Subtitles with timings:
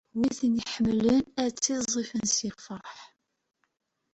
[0.19, 2.97] Wid i tt-iḥemmlen, ad ttiẓẓifen si lferḥ.